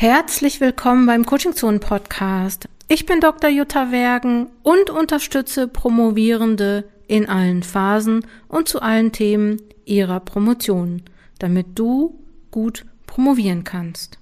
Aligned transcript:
Herzlich 0.00 0.60
willkommen 0.60 1.06
beim 1.06 1.26
Coaching 1.26 1.54
Zone 1.54 1.80
Podcast. 1.80 2.68
Ich 2.86 3.04
bin 3.04 3.18
Dr. 3.18 3.50
Jutta 3.50 3.90
Wergen 3.90 4.46
und 4.62 4.90
unterstütze 4.90 5.66
Promovierende 5.66 6.88
in 7.08 7.28
allen 7.28 7.64
Phasen 7.64 8.24
und 8.46 8.68
zu 8.68 8.80
allen 8.80 9.10
Themen 9.10 9.60
ihrer 9.86 10.20
Promotion, 10.20 11.02
damit 11.40 11.66
du 11.74 12.16
gut 12.52 12.84
promovieren 13.08 13.64
kannst. 13.64 14.20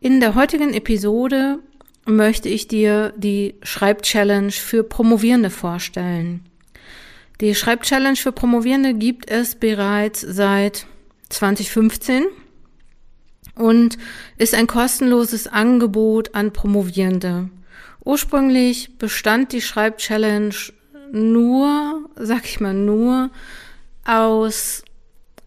In 0.00 0.18
der 0.18 0.34
heutigen 0.34 0.74
Episode 0.74 1.60
möchte 2.06 2.48
ich 2.48 2.66
dir 2.66 3.14
die 3.16 3.54
Schreibchallenge 3.62 4.50
für 4.50 4.82
Promovierende 4.82 5.50
vorstellen. 5.50 6.40
Die 7.40 7.54
Schreibchallenge 7.54 8.16
für 8.16 8.32
Promovierende 8.32 8.94
gibt 8.94 9.30
es 9.30 9.54
bereits 9.54 10.22
seit 10.22 10.88
2015 11.28 12.24
und 13.58 13.98
ist 14.38 14.54
ein 14.54 14.66
kostenloses 14.66 15.48
Angebot 15.48 16.34
an 16.34 16.52
Promovierende. 16.52 17.50
Ursprünglich 18.04 18.96
bestand 18.98 19.52
die 19.52 19.60
Schreibchallenge 19.60 20.54
nur, 21.12 22.08
sag 22.16 22.44
ich 22.44 22.60
mal 22.60 22.74
nur, 22.74 23.30
aus 24.04 24.82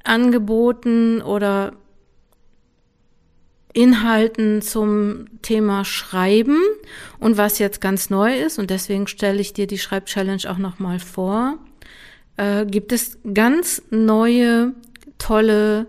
Angeboten 0.04 1.22
oder 1.22 1.74
Inhalten 3.74 4.62
zum 4.62 5.28
Thema 5.42 5.86
Schreiben 5.86 6.60
und 7.20 7.38
was 7.38 7.58
jetzt 7.58 7.80
ganz 7.80 8.10
neu 8.10 8.38
ist 8.38 8.60
und 8.60 8.70
deswegen 8.70 9.08
stelle 9.08 9.40
ich 9.40 9.54
dir 9.54 9.66
die 9.66 9.78
Schreibchallenge 9.78 10.50
auch 10.50 10.58
nochmal 10.58 11.00
vor, 11.00 11.58
äh, 12.36 12.66
gibt 12.66 12.92
es 12.92 13.18
ganz 13.34 13.82
neue, 13.90 14.74
tolle 15.18 15.88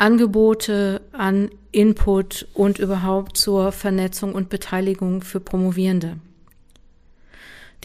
Angebote 0.00 1.02
an 1.12 1.50
Input 1.72 2.48
und 2.54 2.78
überhaupt 2.78 3.36
zur 3.36 3.70
Vernetzung 3.70 4.34
und 4.34 4.48
Beteiligung 4.48 5.22
für 5.22 5.40
Promovierende. 5.40 6.16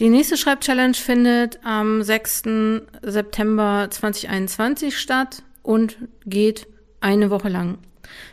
Die 0.00 0.08
nächste 0.08 0.36
Schreibchallenge 0.36 0.94
findet 0.94 1.60
am 1.62 2.02
6. 2.02 2.42
September 3.02 3.88
2021 3.90 4.98
statt 4.98 5.42
und 5.62 5.98
geht 6.24 6.66
eine 7.00 7.30
Woche 7.30 7.48
lang. 7.48 7.78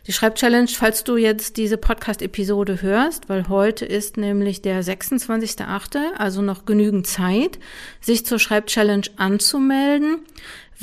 Die 0.08 0.14
Schreibchallenge, 0.14 0.68
falls 0.70 1.03
du 1.03 1.18
jetzt 1.18 1.58
diese 1.58 1.78
Podcast-Episode 1.78 2.81
hörst, 2.81 3.30
weil 3.30 3.47
heute 3.50 3.86
ist 3.86 4.18
nämlich 4.18 4.62
der 4.62 4.84
26.8., 4.84 6.14
also 6.18 6.42
noch 6.42 6.66
genügend 6.66 7.08
Zeit, 7.08 7.59
sich 8.02 8.25
zur 8.25 8.40
Schreibchallenge 8.40 9.08
anzumelden. 9.18 10.20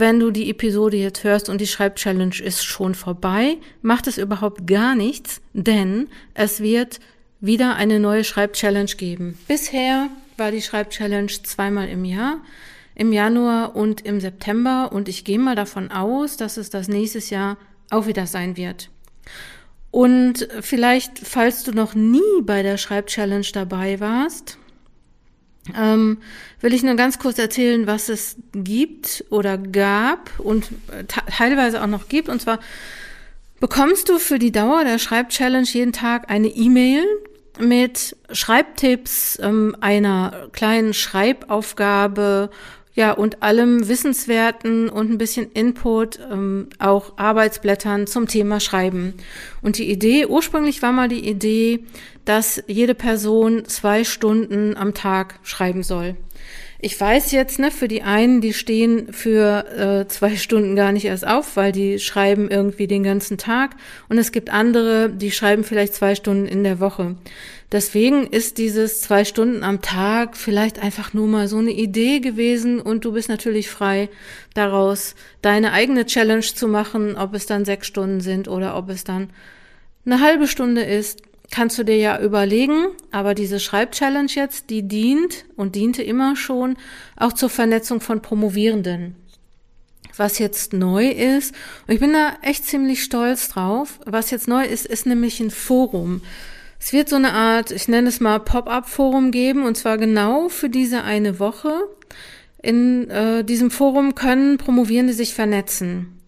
Wenn 0.01 0.19
du 0.19 0.31
die 0.31 0.49
Episode 0.49 0.97
jetzt 0.97 1.25
hörst 1.25 1.51
und 1.51 1.61
die 1.61 1.67
Schreibchallenge 1.67 2.41
ist 2.43 2.65
schon 2.65 2.95
vorbei, 2.95 3.59
macht 3.83 4.07
es 4.07 4.17
überhaupt 4.17 4.67
gar 4.67 4.95
nichts, 4.95 5.43
denn 5.53 6.09
es 6.33 6.61
wird 6.61 7.01
wieder 7.43 7.77
eine 7.77 8.01
neue 8.01 8.25
Schreibchallenge 8.25 8.95
geben. 8.97 9.39
Bisher 9.47 10.09
war 10.39 10.53
die 10.53 10.63
Schreibchallenge 10.63 11.43
zweimal 11.43 11.91
im 11.91 12.07
Jahr, 12.07 12.39
im 12.95 13.13
Januar 13.13 13.77
und 13.77 14.01
im 14.07 14.21
September 14.21 14.89
und 14.91 15.07
ich 15.07 15.25
gehe 15.25 15.39
mal 15.39 15.55
davon 15.55 15.91
aus, 15.91 16.39
dass 16.39 16.57
es 16.57 16.71
das 16.71 16.89
nächstes 16.89 17.29
Jahr 17.29 17.59
auch 17.91 18.07
wieder 18.07 18.27
sein 18.27 18.57
wird. 18.57 18.89
Und 19.91 20.49
vielleicht, 20.63 21.19
falls 21.19 21.63
du 21.63 21.73
noch 21.73 21.95
nie 21.95 22.41
bei 22.41 22.63
der 22.63 22.79
Schreibchallenge 22.79 23.49
dabei 23.53 24.01
warst, 24.01 24.57
ähm, 25.79 26.19
will 26.61 26.75
ich 26.75 26.83
nur 26.83 26.95
ganz 26.95 27.19
kurz 27.19 27.39
erzählen, 27.39 27.87
was 27.87 28.09
es 28.09 28.37
gibt 28.53 29.25
oder 29.31 29.59
gab 29.59 30.31
und 30.39 30.69
teilweise 31.07 31.83
auch 31.83 31.87
noch 31.87 32.09
gibt. 32.09 32.29
Und 32.29 32.41
zwar 32.43 32.59
bekommst 33.61 34.09
du 34.09 34.19
für 34.19 34.39
die 34.39 34.53
Dauer 34.53 34.85
der 34.85 34.99
Schreibchallenge 34.99 35.69
jeden 35.73 35.93
Tag 35.93 36.31
eine 36.31 36.49
E-Mail 36.49 37.05
mit 37.59 38.17
Schreibtipps, 38.33 39.39
ähm, 39.43 39.77
einer 39.81 40.49
kleinen 40.53 40.95
Schreibaufgabe 40.95 42.51
ja, 42.95 43.13
und 43.13 43.43
allem 43.43 43.89
Wissenswerten 43.89 44.89
und 44.89 45.11
ein 45.11 45.19
bisschen 45.19 45.53
Input, 45.53 46.19
ähm, 46.31 46.69
auch 46.79 47.17
Arbeitsblättern 47.17 48.07
zum 48.07 48.27
Thema 48.27 48.59
Schreiben. 48.59 49.15
Und 49.63 49.79
die 49.79 49.91
Idee, 49.91 50.27
ursprünglich 50.27 50.83
war 50.83 50.93
mal 50.93 51.09
die 51.09 51.29
Idee, 51.29 51.85
dass 52.25 52.63
jede 52.67 52.95
Person 52.95 53.65
zwei 53.67 54.05
Stunden 54.05 54.77
am 54.77 54.95
Tag 54.95 55.39
schreiben 55.43 55.83
soll. 55.83 56.17
Ich 56.83 56.99
weiß 56.99 57.33
jetzt, 57.33 57.59
ne, 57.59 57.71
für 57.71 57.89
die 57.89 58.03
einen, 58.03 58.41
die 58.41 58.55
stehen 58.55 59.13
für 59.13 59.67
äh, 59.77 60.09
zwei 60.09 60.37
Stunden 60.37 60.77
gar 60.77 60.93
nicht 60.93 61.05
erst 61.05 61.27
auf, 61.27 61.57
weil 61.57 61.73
die 61.73 61.99
schreiben 61.99 62.51
irgendwie 62.51 62.87
den 62.87 63.03
ganzen 63.03 63.37
Tag. 63.37 63.77
Und 64.09 64.17
es 64.17 64.33
gibt 64.33 64.51
andere, 64.51 65.11
die 65.11 65.31
schreiben 65.31 65.63
vielleicht 65.63 65.95
zwei 65.95 66.15
Stunden 66.15 66.47
in 66.47 66.65
der 66.65 66.81
Woche. 66.81 67.17
Deswegen 67.73 68.27
ist 68.27 68.59
dieses 68.59 69.01
zwei 69.01 69.25
Stunden 69.25 69.63
am 69.63 69.81
Tag 69.81 70.37
vielleicht 70.37 70.81
einfach 70.81 71.13
nur 71.15 71.29
mal 71.29 71.47
so 71.47 71.59
eine 71.59 71.71
Idee 71.71 72.19
gewesen 72.19 72.81
und 72.81 73.05
du 73.05 73.13
bist 73.13 73.29
natürlich 73.29 73.71
frei 73.71 74.09
daraus, 74.55 75.15
deine 75.41 75.73
eigene 75.73 76.05
Challenge 76.05 76.41
zu 76.41 76.67
machen, 76.67 77.17
ob 77.17 77.33
es 77.35 77.47
dann 77.47 77.65
sechs 77.65 77.87
Stunden 77.87 78.21
sind 78.21 78.49
oder 78.49 78.77
ob 78.77 78.89
es 78.91 79.05
dann 79.05 79.31
eine 80.05 80.21
halbe 80.21 80.49
Stunde 80.49 80.83
ist 80.83 81.23
kannst 81.51 81.79
du 81.79 81.85
dir 81.85 81.97
ja 81.97 82.21
überlegen, 82.21 82.87
aber 83.11 83.35
diese 83.35 83.61
Schreibchallenge 83.61 84.31
jetzt, 84.35 84.71
die 84.71 84.87
dient 84.87 85.45
und 85.57 85.75
diente 85.75 86.03
immer 86.03 86.37
schon 86.37 86.77
auch 87.17 87.33
zur 87.33 87.51
Vernetzung 87.51 88.01
von 88.01 88.23
Promovierenden. 88.23 89.17
Was 90.17 90.39
jetzt 90.39 90.73
neu 90.73 91.09
ist, 91.09 91.55
und 91.87 91.95
ich 91.95 92.01
bin 92.01 92.13
da 92.13 92.37
echt 92.43 92.67
ziemlich 92.67 93.03
stolz 93.03 93.49
drauf, 93.49 94.01
was 94.07 94.31
jetzt 94.31 94.49
neu 94.49 94.65
ist, 94.65 94.87
ist 94.87 95.07
nämlich 95.07 95.41
ein 95.41 95.51
Forum. 95.51 96.23
Es 96.81 96.95
wird 96.95 97.11
so 97.11 97.17
eine 97.17 97.35
Art, 97.35 97.71
ich 97.71 97.89
nenne 97.89 98.09
es 98.09 98.21
mal 98.21 98.41
Pop-up-Forum 98.41 99.31
geben, 99.31 99.65
und 99.65 99.77
zwar 99.77 99.99
genau 99.99 100.49
für 100.49 100.71
diese 100.71 101.05
eine 101.05 101.39
Woche. 101.39 101.73
In 102.63 103.09
äh, 103.11 103.45
diesem 103.45 103.71
Forum 103.71 104.15
können 104.15 104.57
Promovierende 104.57 105.13
sich 105.13 105.35
vernetzen. 105.35 106.21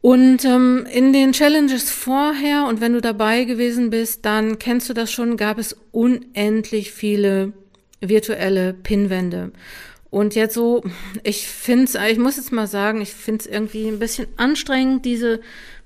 Und 0.00 0.44
ähm, 0.44 0.86
in 0.92 1.12
den 1.12 1.32
Challenges 1.32 1.90
vorher 1.90 2.66
und 2.68 2.80
wenn 2.80 2.92
du 2.92 3.00
dabei 3.00 3.44
gewesen 3.44 3.90
bist, 3.90 4.24
dann 4.24 4.60
kennst 4.60 4.88
du 4.88 4.94
das 4.94 5.10
schon, 5.10 5.36
gab 5.36 5.58
es 5.58 5.76
unendlich 5.90 6.92
viele 6.92 7.52
virtuelle 8.00 8.74
Pinwände. 8.74 9.50
Und 10.08 10.36
jetzt 10.36 10.54
so, 10.54 10.84
ich 11.24 11.48
finde 11.48 11.84
es, 11.84 11.96
ich 12.10 12.18
muss 12.18 12.36
jetzt 12.36 12.52
mal 12.52 12.68
sagen, 12.68 13.00
ich 13.00 13.12
finde 13.12 13.44
es 13.44 13.50
irgendwie 13.50 13.88
ein 13.88 13.98
bisschen 13.98 14.28
anstrengend, 14.36 15.04
diese 15.04 15.40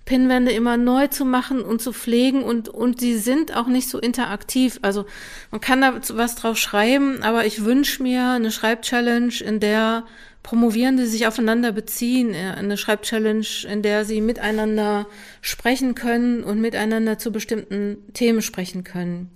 Pinwände 0.05 0.53
immer 0.53 0.77
neu 0.77 1.07
zu 1.07 1.25
machen 1.25 1.63
und 1.63 1.81
zu 1.81 1.93
pflegen 1.93 2.43
und, 2.43 2.69
und 2.69 3.01
sie 3.01 3.17
sind 3.17 3.57
auch 3.57 3.69
nicht 3.69 3.89
so 3.89 3.99
interaktiv. 3.99 4.79
Also 4.83 5.07
man 5.51 5.61
kann 5.61 5.81
da 5.81 6.01
was 6.15 6.35
drauf 6.35 6.59
schreiben, 6.59 7.23
aber 7.23 7.47
ich 7.47 7.65
wünsche 7.65 8.03
mir 8.03 8.31
eine 8.31 8.51
Schreibchallenge, 8.51 9.41
in 9.45 9.61
der 9.61 10.05
Promovierende 10.43 11.07
sich 11.07 11.29
aufeinander 11.29 11.71
beziehen, 11.71 12.35
äh, 12.35 12.55
eine 12.57 12.77
Schreibchallenge, 12.77 13.47
in 13.71 13.83
der 13.83 14.05
sie 14.05 14.21
miteinander 14.21 15.07
sprechen 15.41 15.95
können 15.95 16.43
und 16.43 16.61
miteinander 16.61 17.19
zu 17.19 17.31
bestimmten 17.31 17.99
Themen 18.13 18.43
sprechen 18.43 18.83
können. 18.83 19.31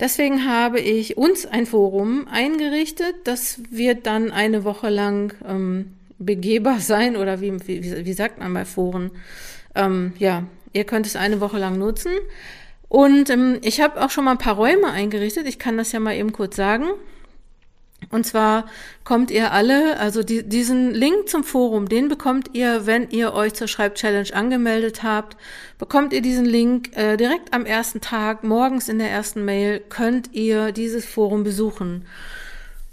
Deswegen 0.00 0.46
habe 0.46 0.80
ich 0.80 1.18
uns 1.18 1.44
ein 1.44 1.66
Forum 1.66 2.26
eingerichtet. 2.26 3.14
Das 3.24 3.60
wird 3.70 4.06
dann 4.06 4.32
eine 4.32 4.64
Woche 4.64 4.88
lang 4.88 5.34
ähm, 5.46 5.92
begehbar 6.18 6.80
sein 6.80 7.16
oder 7.16 7.42
wie, 7.42 7.52
wie, 7.68 8.06
wie 8.06 8.12
sagt 8.14 8.38
man 8.38 8.54
bei 8.54 8.64
Foren? 8.64 9.10
Ähm, 9.80 10.12
ja, 10.18 10.44
ihr 10.72 10.84
könnt 10.84 11.06
es 11.06 11.16
eine 11.16 11.40
Woche 11.40 11.58
lang 11.58 11.78
nutzen. 11.78 12.12
Und 12.88 13.30
ähm, 13.30 13.58
ich 13.62 13.80
habe 13.80 14.02
auch 14.02 14.10
schon 14.10 14.24
mal 14.24 14.32
ein 14.32 14.38
paar 14.38 14.56
Räume 14.56 14.90
eingerichtet. 14.90 15.46
Ich 15.46 15.58
kann 15.58 15.76
das 15.76 15.92
ja 15.92 16.00
mal 16.00 16.16
eben 16.16 16.32
kurz 16.32 16.56
sagen. 16.56 16.86
Und 18.10 18.26
zwar 18.26 18.66
kommt 19.04 19.30
ihr 19.30 19.52
alle, 19.52 19.98
also 19.98 20.22
die, 20.22 20.42
diesen 20.42 20.92
Link 20.94 21.28
zum 21.28 21.44
Forum, 21.44 21.88
den 21.88 22.08
bekommt 22.08 22.50
ihr, 22.54 22.86
wenn 22.86 23.10
ihr 23.10 23.34
euch 23.34 23.54
zur 23.54 23.68
Schreibchallenge 23.68 24.34
angemeldet 24.34 25.02
habt, 25.02 25.36
bekommt 25.78 26.12
ihr 26.12 26.22
diesen 26.22 26.46
Link 26.46 26.96
äh, 26.96 27.16
direkt 27.16 27.52
am 27.52 27.66
ersten 27.66 28.00
Tag, 28.00 28.42
morgens 28.42 28.88
in 28.88 28.98
der 28.98 29.10
ersten 29.10 29.44
Mail, 29.44 29.80
könnt 29.88 30.32
ihr 30.32 30.72
dieses 30.72 31.04
Forum 31.04 31.44
besuchen. 31.44 32.06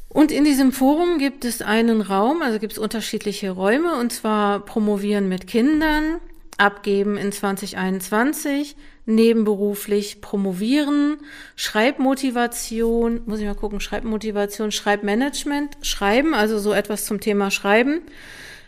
Und 0.09 0.31
in 0.31 0.43
diesem 0.43 0.71
Forum 0.71 1.17
gibt 1.17 1.45
es 1.45 1.61
einen 1.61 2.01
Raum, 2.01 2.41
also 2.41 2.59
gibt 2.59 2.73
es 2.73 2.79
unterschiedliche 2.79 3.51
Räume, 3.51 3.95
und 3.95 4.11
zwar 4.11 4.59
Promovieren 4.59 5.29
mit 5.29 5.47
Kindern, 5.47 6.19
Abgeben 6.57 7.17
in 7.17 7.31
2021, 7.31 8.75
nebenberuflich 9.05 10.21
promovieren, 10.21 11.17
Schreibmotivation, 11.55 13.21
muss 13.25 13.39
ich 13.39 13.45
mal 13.45 13.55
gucken, 13.55 13.79
Schreibmotivation, 13.79 14.71
Schreibmanagement, 14.71 15.77
Schreiben, 15.81 16.33
also 16.33 16.59
so 16.59 16.73
etwas 16.73 17.05
zum 17.05 17.19
Thema 17.19 17.51
Schreiben. 17.51 18.01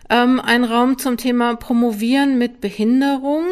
Ähm, 0.10 0.40
ein 0.40 0.64
Raum 0.64 0.98
zum 0.98 1.18
Thema 1.18 1.56
Promovieren 1.56 2.38
mit 2.38 2.62
Behinderung. 2.62 3.46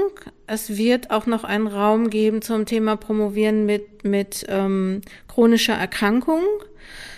Es 0.47 0.77
wird 0.77 1.11
auch 1.11 1.25
noch 1.25 1.43
einen 1.43 1.67
Raum 1.67 2.09
geben 2.09 2.41
zum 2.41 2.65
Thema 2.65 2.95
Promovieren 2.95 3.65
mit, 3.65 4.03
mit 4.03 4.45
ähm, 4.49 5.01
chronischer 5.27 5.75
Erkrankung. 5.75 6.41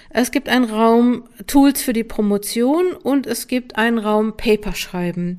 Es 0.09 0.31
gibt 0.31 0.49
einen 0.49 0.65
Raum 0.65 1.23
Tools 1.47 1.81
für 1.81 1.93
die 1.93 2.03
Promotion 2.03 2.93
und 2.93 3.27
es 3.27 3.47
gibt 3.47 3.77
einen 3.77 3.99
Raum 3.99 4.35
Paper 4.35 4.73
schreiben. 4.73 5.37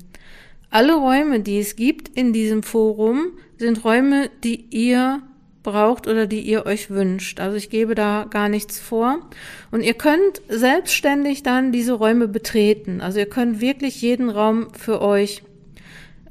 Alle 0.71 0.95
Räume, 0.95 1.41
die 1.41 1.59
es 1.59 1.75
gibt 1.75 2.07
in 2.07 2.31
diesem 2.31 2.63
Forum, 2.63 3.33
sind 3.57 3.83
Räume, 3.83 4.29
die 4.41 4.65
ihr 4.69 5.21
braucht 5.63 6.07
oder 6.07 6.27
die 6.27 6.39
ihr 6.39 6.65
euch 6.65 6.89
wünscht. 6.89 7.41
Also 7.41 7.57
ich 7.57 7.69
gebe 7.69 7.93
da 7.93 8.25
gar 8.29 8.47
nichts 8.47 8.79
vor. 8.79 9.19
Und 9.69 9.81
ihr 9.81 9.93
könnt 9.93 10.41
selbstständig 10.47 11.43
dann 11.43 11.73
diese 11.73 11.91
Räume 11.91 12.29
betreten. 12.29 13.01
Also 13.01 13.19
ihr 13.19 13.25
könnt 13.25 13.59
wirklich 13.59 14.01
jeden 14.01 14.29
Raum 14.29 14.67
für 14.73 15.01
euch 15.01 15.43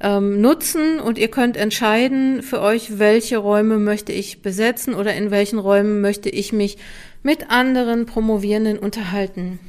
ähm, 0.01 0.41
nutzen 0.41 0.99
und 0.99 1.19
ihr 1.19 1.29
könnt 1.29 1.55
entscheiden 1.55 2.41
für 2.41 2.61
euch, 2.61 2.97
welche 2.97 3.37
Räume 3.37 3.77
möchte 3.77 4.11
ich 4.11 4.41
besetzen 4.41 4.95
oder 4.95 5.13
in 5.13 5.29
welchen 5.29 5.59
Räumen 5.59 6.01
möchte 6.01 6.29
ich 6.29 6.51
mich 6.51 6.79
mit 7.21 7.51
anderen 7.51 8.07
Promovierenden 8.07 8.79
unterhalten. 8.79 9.59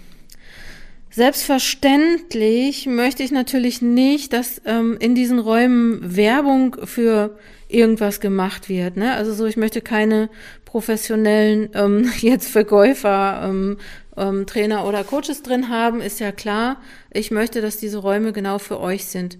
Selbstverständlich 1.12 2.86
möchte 2.86 3.22
ich 3.22 3.32
natürlich 3.32 3.82
nicht, 3.82 4.32
dass 4.32 4.62
ähm, 4.64 4.96
in 4.98 5.14
diesen 5.14 5.38
Räumen 5.38 6.16
Werbung 6.16 6.74
für 6.84 7.38
irgendwas 7.68 8.18
gemacht 8.18 8.70
wird. 8.70 8.96
Ne? 8.96 9.12
Also 9.14 9.34
so, 9.34 9.44
ich 9.44 9.58
möchte 9.58 9.82
keine 9.82 10.30
professionellen 10.64 11.68
ähm, 11.74 12.10
jetzt 12.20 12.48
Verkäufer, 12.48 13.42
ähm, 13.44 13.76
ähm, 14.16 14.46
Trainer 14.46 14.86
oder 14.86 15.04
Coaches 15.04 15.42
drin 15.42 15.68
haben, 15.68 16.00
ist 16.00 16.18
ja 16.18 16.32
klar. 16.32 16.80
Ich 17.12 17.30
möchte, 17.30 17.60
dass 17.60 17.76
diese 17.76 17.98
Räume 17.98 18.32
genau 18.32 18.58
für 18.58 18.80
euch 18.80 19.04
sind. 19.04 19.38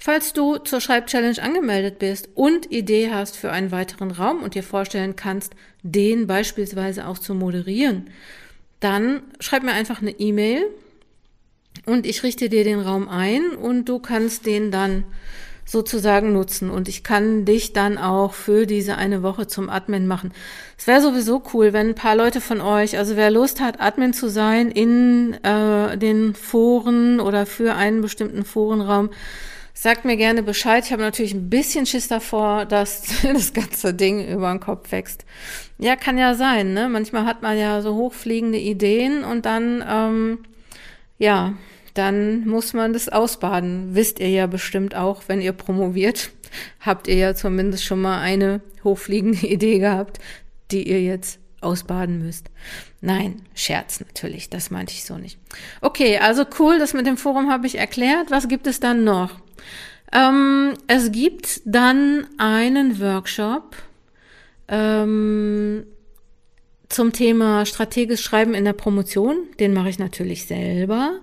Falls 0.00 0.32
du 0.32 0.56
zur 0.58 0.80
Schreibchallenge 0.80 1.40
angemeldet 1.40 2.00
bist 2.00 2.30
und 2.34 2.72
Idee 2.72 3.10
hast 3.12 3.36
für 3.36 3.52
einen 3.52 3.70
weiteren 3.70 4.10
Raum 4.10 4.42
und 4.42 4.56
dir 4.56 4.64
vorstellen 4.64 5.14
kannst, 5.14 5.54
den 5.84 6.26
beispielsweise 6.26 7.06
auch 7.06 7.18
zu 7.18 7.32
moderieren, 7.34 8.10
dann 8.80 9.22
schreib 9.38 9.62
mir 9.62 9.72
einfach 9.72 10.02
eine 10.02 10.10
E-Mail 10.10 10.64
und 11.86 12.06
ich 12.06 12.22
richte 12.22 12.48
dir 12.48 12.64
den 12.64 12.80
Raum 12.80 13.08
ein 13.08 13.50
und 13.50 13.88
du 13.88 13.98
kannst 13.98 14.46
den 14.46 14.70
dann 14.70 15.04
sozusagen 15.64 16.32
nutzen 16.32 16.70
und 16.70 16.88
ich 16.88 17.02
kann 17.02 17.44
dich 17.44 17.72
dann 17.72 17.96
auch 17.96 18.34
für 18.34 18.66
diese 18.66 18.96
eine 18.96 19.22
Woche 19.22 19.46
zum 19.46 19.70
Admin 19.70 20.06
machen. 20.06 20.32
Es 20.76 20.86
wäre 20.86 21.00
sowieso 21.00 21.42
cool, 21.54 21.72
wenn 21.72 21.90
ein 21.90 21.94
paar 21.94 22.16
Leute 22.16 22.40
von 22.40 22.60
euch, 22.60 22.98
also 22.98 23.16
wer 23.16 23.30
Lust 23.30 23.60
hat, 23.60 23.80
Admin 23.80 24.12
zu 24.12 24.28
sein 24.28 24.70
in 24.70 25.34
äh, 25.44 25.96
den 25.96 26.34
Foren 26.34 27.20
oder 27.20 27.46
für 27.46 27.74
einen 27.74 28.02
bestimmten 28.02 28.44
Forenraum, 28.44 29.10
sagt 29.72 30.04
mir 30.04 30.16
gerne 30.16 30.42
Bescheid. 30.42 30.84
Ich 30.84 30.92
habe 30.92 31.02
natürlich 31.02 31.34
ein 31.34 31.48
bisschen 31.48 31.86
Schiss 31.86 32.08
davor, 32.08 32.66
dass 32.66 33.04
das 33.22 33.52
ganze 33.52 33.94
Ding 33.94 34.28
über 34.28 34.50
den 34.50 34.60
Kopf 34.60 34.92
wächst. 34.92 35.24
Ja, 35.78 35.96
kann 35.96 36.18
ja 36.18 36.34
sein, 36.34 36.74
ne? 36.74 36.88
Manchmal 36.88 37.24
hat 37.24 37.42
man 37.42 37.56
ja 37.56 37.80
so 37.80 37.94
hochfliegende 37.94 38.58
Ideen 38.58 39.24
und 39.24 39.46
dann, 39.46 39.84
ähm, 39.88 40.38
ja, 41.18 41.54
dann 41.94 42.46
muss 42.46 42.72
man 42.72 42.92
das 42.92 43.08
ausbaden. 43.08 43.94
Wisst 43.94 44.18
ihr 44.18 44.30
ja 44.30 44.46
bestimmt 44.46 44.94
auch, 44.94 45.24
wenn 45.26 45.40
ihr 45.40 45.52
promoviert, 45.52 46.30
habt 46.80 47.08
ihr 47.08 47.16
ja 47.16 47.34
zumindest 47.34 47.84
schon 47.84 48.00
mal 48.00 48.20
eine 48.20 48.60
hochfliegende 48.84 49.46
Idee 49.46 49.78
gehabt, 49.78 50.18
die 50.70 50.88
ihr 50.88 51.02
jetzt 51.02 51.38
ausbaden 51.60 52.18
müsst. 52.18 52.50
Nein, 53.00 53.42
Scherz 53.54 54.00
natürlich, 54.00 54.50
das 54.50 54.70
meinte 54.70 54.92
ich 54.92 55.04
so 55.04 55.16
nicht. 55.16 55.38
Okay, 55.80 56.18
also 56.18 56.44
cool, 56.58 56.78
das 56.78 56.94
mit 56.94 57.06
dem 57.06 57.16
Forum 57.16 57.50
habe 57.50 57.66
ich 57.66 57.78
erklärt. 57.78 58.30
Was 58.30 58.48
gibt 58.48 58.66
es 58.66 58.80
dann 58.80 59.04
noch? 59.04 59.40
Ähm, 60.12 60.74
es 60.88 61.10
gibt 61.12 61.62
dann 61.64 62.26
einen 62.38 63.00
Workshop 63.00 63.76
ähm, 64.68 65.84
zum 66.88 67.12
Thema 67.12 67.64
strategisch 67.64 68.22
Schreiben 68.22 68.54
in 68.54 68.64
der 68.64 68.74
Promotion. 68.74 69.46
Den 69.58 69.72
mache 69.72 69.88
ich 69.88 69.98
natürlich 69.98 70.46
selber. 70.46 71.20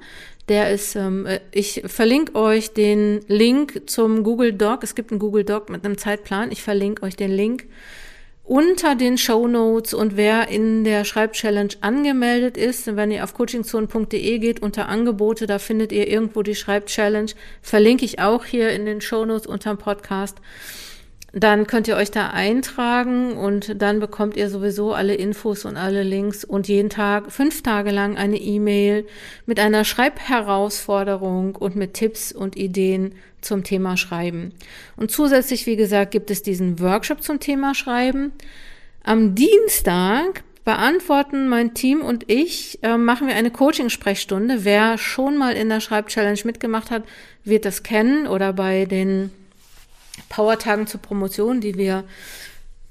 Der 0.50 0.72
ist, 0.72 0.96
ähm, 0.96 1.28
äh, 1.28 1.40
ich 1.52 1.84
verlinke 1.86 2.36
euch 2.36 2.74
den 2.74 3.22
Link 3.28 3.84
zum 3.86 4.24
Google 4.24 4.52
Doc. 4.54 4.84
Es 4.84 4.96
gibt 4.96 5.12
einen 5.12 5.20
Google 5.20 5.44
Doc 5.46 5.70
mit 5.70 5.86
einem 5.86 5.98
Zeitplan. 5.98 6.52
Ich 6.52 6.64
verlinke 6.64 7.04
euch 7.04 7.16
den 7.16 7.32
Link 7.32 7.68
unter 8.44 8.96
den 8.96 9.20
Show 9.20 9.48
Notes 9.48 9.94
und 9.94 10.18
wer 10.18 10.48
in 10.48 10.84
der 10.84 11.06
Schreibchallenge 11.06 11.76
angemeldet 11.82 12.58
ist, 12.58 12.96
wenn 12.96 13.12
ihr 13.12 13.24
auf 13.24 13.36
coachingzone.de 13.36 14.40
geht 14.40 14.64
unter 14.64 14.90
Angebote, 14.90 15.46
da 15.46 15.60
findet 15.60 15.92
ihr 15.92 16.08
irgendwo 16.08 16.42
die 16.42 16.56
Schreibchallenge. 16.56 17.34
Verlinke 17.62 18.06
ich 18.06 18.18
auch 18.18 18.46
hier 18.46 18.72
in 18.72 18.88
den 18.88 19.02
Show 19.02 19.24
Notes 19.24 19.46
unterm 19.46 19.78
Podcast 19.78 20.40
dann 21.32 21.68
könnt 21.68 21.88
ihr 21.88 21.96
euch 21.96 22.12
da 22.12 22.30
eintragen 22.30 23.34
und 23.34 23.82
dann 23.82 24.00
bekommt 24.00 24.36
ihr 24.36 24.50
sowieso 24.50 24.94
alle 24.94 25.16
Infos 25.16 25.66
und 25.66 25.78
alle 25.78 26.04
Links 26.04 26.44
und 26.44 26.68
jeden 26.68 26.90
Tag, 26.90 27.32
fünf 27.32 27.62
Tage 27.62 27.92
lang 27.92 28.18
eine 28.18 28.38
E-Mail 28.38 29.06
mit 29.46 29.60
einer 29.60 29.84
Schreibherausforderung 29.84 31.56
und 31.56 31.76
mit 31.76 31.94
Tipps 31.94 32.32
und 32.32 32.58
Ideen 32.58 33.14
zum 33.42 33.64
Thema 33.64 33.96
Schreiben. 33.96 34.54
Und 34.98 35.12
zusätzlich, 35.12 35.66
wie 35.66 35.76
gesagt, 35.76 36.12
gibt 36.12 36.32
es 36.32 36.42
diesen 36.42 36.80
Workshop 36.80 37.22
zum 37.22 37.40
Thema 37.40 37.76
Schreiben. 37.76 38.34
Am 39.04 39.36
Dienstag 39.36 40.44
beantworten 40.66 41.48
mein 41.48 41.74
Team 41.74 42.02
und 42.02 42.30
ich, 42.30 42.80
äh, 42.84 42.98
machen 42.98 43.28
wir 43.28 43.36
eine 43.36 43.50
Coaching-Sprechstunde. 43.50 44.66
Wer 44.66 44.98
schon 44.98 45.38
mal 45.38 45.54
in 45.54 45.70
der 45.70 45.80
Schreib-Challenge 45.80 46.40
mitgemacht 46.44 46.92
hat, 46.92 47.04
wird 47.44 47.66
das 47.66 47.84
kennen 47.84 48.28
oder 48.28 48.54
bei 48.54 48.86
den 48.86 49.32
Powertagen 50.28 50.88
zur 50.88 51.02
Promotion, 51.02 51.62
die 51.62 51.76
wir 51.76 52.04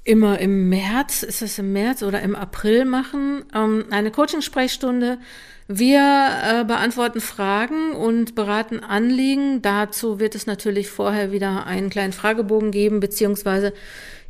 immer 0.03 0.39
im 0.39 0.69
März, 0.69 1.23
ist 1.23 1.41
es 1.41 1.59
im 1.59 1.71
März 1.73 2.01
oder 2.01 2.21
im 2.21 2.35
April 2.35 2.85
machen, 2.85 3.43
ähm, 3.53 3.85
eine 3.91 4.11
Coaching-Sprechstunde. 4.11 5.19
Wir 5.67 6.29
äh, 6.43 6.65
beantworten 6.65 7.21
Fragen 7.21 7.91
und 7.91 8.33
beraten 8.33 8.79
Anliegen. 8.79 9.61
Dazu 9.61 10.19
wird 10.19 10.33
es 10.33 10.47
natürlich 10.47 10.89
vorher 10.89 11.31
wieder 11.31 11.67
einen 11.67 11.91
kleinen 11.91 12.13
Fragebogen 12.13 12.71
geben, 12.71 12.99
beziehungsweise 12.99 13.73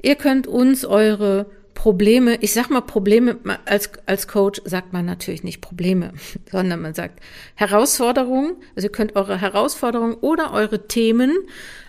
ihr 0.01 0.15
könnt 0.15 0.47
uns 0.47 0.83
eure 0.83 1.45
Probleme, 1.79 2.35
ich 2.41 2.51
sag 2.51 2.69
mal 2.69 2.81
Probleme, 2.81 3.37
als, 3.63 3.91
als 4.05 4.27
Coach 4.27 4.61
sagt 4.65 4.91
man 4.91 5.05
natürlich 5.05 5.43
nicht 5.43 5.61
Probleme, 5.61 6.11
sondern 6.51 6.81
man 6.81 6.93
sagt 6.93 7.21
Herausforderungen. 7.55 8.57
Also 8.75 8.87
ihr 8.89 8.91
könnt 8.91 9.15
eure 9.15 9.39
Herausforderungen 9.39 10.15
oder 10.15 10.51
eure 10.51 10.89
Themen 10.89 11.37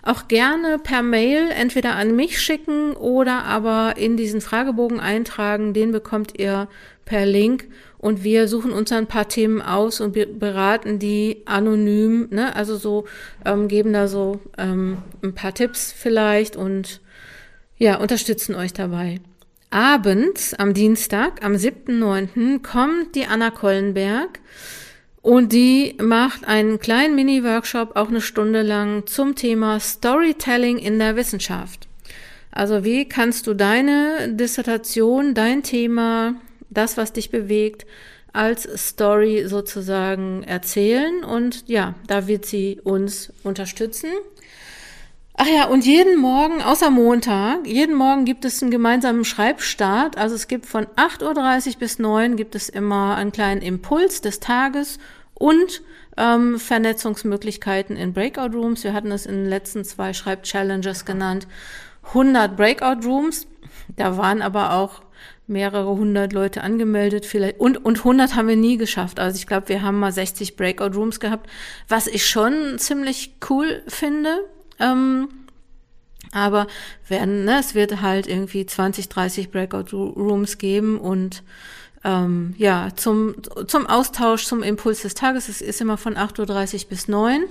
auch 0.01 0.29
gerne 0.29 0.79
per 0.79 1.01
Mail 1.01 1.49
entweder 1.51 1.97
an 1.97 2.15
mich 2.15 2.39
schicken 2.39 2.93
oder 2.93 3.43
aber 3.43 3.95
in 3.97 4.15
diesen 4.15 4.39
Fragebogen 4.39 5.01
eintragen. 5.01 5.73
Den 5.73 5.91
bekommt 5.91 6.39
ihr 6.39 6.69
per 7.03 7.25
Link 7.25 7.67
und 7.97 8.23
wir 8.23 8.47
suchen 8.47 8.71
uns 8.71 8.93
ein 8.93 9.07
paar 9.07 9.27
Themen 9.27 9.61
aus 9.61 9.99
und 9.99 10.13
beraten 10.39 10.99
die 10.99 11.41
anonym, 11.43 12.29
ne? 12.31 12.55
also 12.55 12.77
so 12.77 13.03
ähm, 13.43 13.67
geben 13.67 13.91
da 13.91 14.07
so 14.07 14.39
ähm, 14.57 14.99
ein 15.21 15.35
paar 15.35 15.53
Tipps 15.53 15.91
vielleicht 15.91 16.55
und 16.55 17.01
ja, 17.77 17.97
unterstützen 17.97 18.55
euch 18.55 18.71
dabei. 18.71 19.19
Abends 19.73 20.53
am 20.53 20.73
Dienstag, 20.73 21.45
am 21.45 21.53
7.9., 21.53 22.61
kommt 22.61 23.15
die 23.15 23.25
Anna 23.25 23.51
Kollenberg 23.51 24.41
und 25.21 25.53
die 25.53 25.95
macht 25.97 26.45
einen 26.45 26.77
kleinen 26.77 27.15
Mini-Workshop, 27.15 27.95
auch 27.95 28.09
eine 28.09 28.19
Stunde 28.19 28.63
lang, 28.63 29.07
zum 29.07 29.35
Thema 29.35 29.79
Storytelling 29.79 30.77
in 30.77 30.99
der 30.99 31.15
Wissenschaft. 31.15 31.87
Also 32.51 32.83
wie 32.83 33.07
kannst 33.07 33.47
du 33.47 33.53
deine 33.53 34.33
Dissertation, 34.33 35.33
dein 35.33 35.63
Thema, 35.63 36.35
das, 36.69 36.97
was 36.97 37.13
dich 37.13 37.29
bewegt, 37.29 37.85
als 38.33 38.63
Story 38.75 39.45
sozusagen 39.47 40.43
erzählen 40.43 41.23
und 41.23 41.63
ja, 41.67 41.95
da 42.07 42.27
wird 42.27 42.45
sie 42.45 42.81
uns 42.83 43.31
unterstützen. 43.43 44.09
Ach 45.35 45.47
ja, 45.47 45.65
und 45.65 45.85
jeden 45.85 46.19
Morgen, 46.19 46.61
außer 46.61 46.91
Montag, 46.91 47.65
jeden 47.65 47.95
Morgen 47.95 48.25
gibt 48.25 48.43
es 48.45 48.61
einen 48.61 48.69
gemeinsamen 48.69 49.23
Schreibstart. 49.23 50.17
Also 50.17 50.35
es 50.35 50.47
gibt 50.47 50.65
von 50.65 50.85
8.30 50.97 51.67
Uhr 51.67 51.79
bis 51.79 51.99
9 51.99 52.35
gibt 52.35 52.53
es 52.53 52.69
immer 52.69 53.15
einen 53.15 53.31
kleinen 53.31 53.61
Impuls 53.61 54.21
des 54.21 54.39
Tages 54.39 54.99
und 55.33 55.81
ähm, 56.17 56.59
Vernetzungsmöglichkeiten 56.59 57.95
in 57.95 58.13
Breakout 58.13 58.55
Rooms. 58.55 58.83
Wir 58.83 58.93
hatten 58.93 59.11
es 59.11 59.25
in 59.25 59.35
den 59.35 59.49
letzten 59.49 59.85
zwei 59.85 60.13
Schreib-Challenges 60.13 61.05
genannt. 61.05 61.47
100 62.07 62.57
Breakout 62.57 63.07
Rooms. 63.07 63.47
Da 63.95 64.17
waren 64.17 64.41
aber 64.41 64.73
auch 64.73 65.01
mehrere 65.47 65.89
hundert 65.89 66.33
Leute 66.33 66.61
angemeldet 66.61 67.25
vielleicht 67.25 67.59
und 67.59 67.83
und 67.83 67.99
100 67.99 68.35
haben 68.35 68.47
wir 68.47 68.55
nie 68.55 68.77
geschafft. 68.77 69.19
Also 69.19 69.37
ich 69.37 69.47
glaube, 69.47 69.69
wir 69.69 69.81
haben 69.81 69.99
mal 69.99 70.11
60 70.11 70.55
Breakout 70.55 70.95
Rooms 70.95 71.19
gehabt, 71.19 71.49
was 71.87 72.07
ich 72.07 72.25
schon 72.25 72.77
ziemlich 72.77 73.35
cool 73.49 73.83
finde. 73.87 74.45
Ähm, 74.81 75.29
aber 76.31 76.67
werden, 77.07 77.45
ne, 77.45 77.59
es 77.59 77.75
wird 77.75 78.01
halt 78.01 78.27
irgendwie 78.27 78.65
20, 78.65 79.09
30 79.09 79.51
Breakout 79.51 79.95
Rooms 79.95 80.57
geben 80.57 80.99
und 80.99 81.43
ähm, 82.03 82.55
ja, 82.57 82.89
zum, 82.95 83.35
zum 83.67 83.85
Austausch, 83.85 84.45
zum 84.45 84.63
Impuls 84.63 85.01
des 85.01 85.13
Tages. 85.13 85.49
Es 85.49 85.61
ist 85.61 85.81
immer 85.81 85.97
von 85.97 86.15
8.30 86.15 86.83
Uhr 86.83 86.89
bis 86.89 87.07
9 87.07 87.43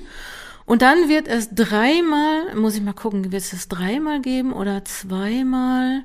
Und 0.66 0.82
dann 0.82 1.08
wird 1.08 1.28
es 1.28 1.50
dreimal, 1.54 2.54
muss 2.56 2.74
ich 2.74 2.82
mal 2.82 2.92
gucken, 2.92 3.30
wird 3.30 3.42
es 3.42 3.68
dreimal 3.68 4.20
geben 4.20 4.52
oder 4.52 4.84
zweimal? 4.84 6.02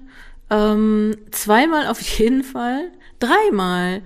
Ähm, 0.49 1.17
zweimal 1.31 1.87
auf 1.87 2.01
jeden 2.01 2.43
Fall. 2.43 2.91
Dreimal 3.19 4.01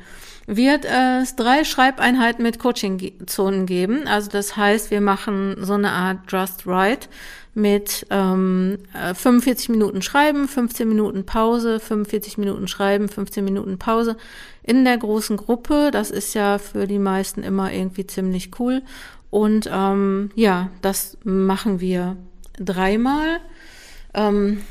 wird 0.50 0.84
es 0.84 1.36
drei 1.36 1.64
Schreibeinheiten 1.64 2.42
mit 2.42 2.58
Coaching-Zonen 2.58 3.68
geben. 3.68 4.08
Also 4.08 4.32
das 4.32 4.58
heißt, 4.58 4.90
wir 4.90 5.00
machen 5.00 5.58
so 5.62 5.74
eine 5.74 5.92
Art 5.92 6.20
Just 6.28 6.66
Write 6.66 7.08
mit 7.54 8.08
ähm, 8.10 8.80
45 9.14 9.70
äh, 9.70 9.72
Minuten 9.74 10.02
Schreiben, 10.02 10.48
15 10.48 10.90
Minuten 10.90 11.26
Pause, 11.26 11.80
45 11.80 12.40
Minuten 12.40 12.68
Schreiben, 12.68 13.10
15 13.10 13.46
Minuten 13.46 13.78
Pause 13.78 14.18
in 14.64 14.86
der 14.86 14.98
großen 14.98 15.38
Gruppe. 15.38 15.92
Das 15.92 16.10
ist 16.10 16.34
ja 16.34 16.58
für 16.58 16.88
die 16.88 17.00
meisten 17.00 17.44
immer 17.44 17.72
irgendwie 17.72 18.08
ziemlich 18.08 18.60
cool. 18.60 18.82
Und 19.30 19.70
ähm, 19.72 20.32
ja, 20.34 20.72
das 20.82 21.18
machen 21.24 21.80
wir 21.80 22.18
dreimal. 22.58 23.40
Ähm, 24.14 24.62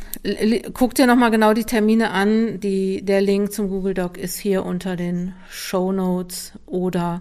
guck 0.75 0.95
dir 0.95 1.07
nochmal 1.07 1.31
genau 1.31 1.53
die 1.55 1.65
Termine 1.65 2.11
an. 2.11 2.61
Die, 2.61 3.05
der 3.05 3.21
Link 3.21 3.53
zum 3.53 3.69
Google 3.69 3.95
Doc 3.95 4.17
ist 4.19 4.39
hier 4.39 4.65
unter 4.65 4.97
den 4.97 5.35
Show 5.49 5.93
Notes 5.93 6.53
oder 6.67 7.21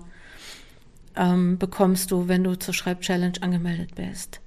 ähm, 1.16 1.58
bekommst 1.58 2.12
du, 2.12 2.28
wenn 2.28 2.44
du 2.44 2.56
zur 2.56 2.74
Schreibchallenge 2.74 3.42
angemeldet 3.42 3.96
bist. 3.96 4.42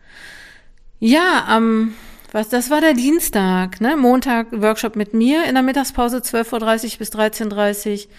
Ja, 0.99 1.57
ähm, 1.57 1.95
was, 2.33 2.49
das 2.49 2.71
war 2.71 2.81
der 2.81 2.95
Dienstag, 2.95 3.81
ne? 3.81 3.97
Montag 3.97 4.49
Workshop 4.53 4.95
mit 4.95 5.15
mir 5.15 5.45
in 5.45 5.55
der 5.55 5.63
Mittagspause 5.63 6.19
12.30 6.19 6.93
Uhr 6.93 6.99
bis 6.99 7.11
13.30 7.13 7.93
Uhr. 7.93 8.11